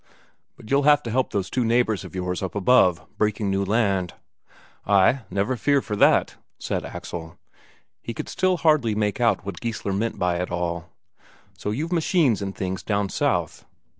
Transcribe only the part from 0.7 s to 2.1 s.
you'll have to help those two neighbours